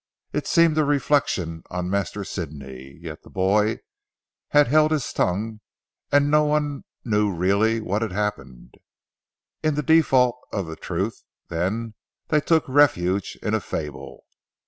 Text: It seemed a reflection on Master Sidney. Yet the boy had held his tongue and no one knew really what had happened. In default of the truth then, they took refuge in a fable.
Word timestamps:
It 0.33 0.47
seemed 0.47 0.79
a 0.79 0.83
reflection 0.83 1.61
on 1.69 1.87
Master 1.87 2.23
Sidney. 2.23 2.97
Yet 2.99 3.21
the 3.21 3.29
boy 3.29 3.81
had 4.47 4.65
held 4.67 4.89
his 4.89 5.13
tongue 5.13 5.59
and 6.11 6.31
no 6.31 6.43
one 6.43 6.85
knew 7.05 7.31
really 7.31 7.79
what 7.81 8.01
had 8.01 8.11
happened. 8.11 8.73
In 9.61 9.75
default 9.75 10.39
of 10.51 10.65
the 10.65 10.75
truth 10.75 11.21
then, 11.49 11.93
they 12.29 12.41
took 12.41 12.67
refuge 12.67 13.37
in 13.43 13.53
a 13.53 13.59
fable. 13.61 14.25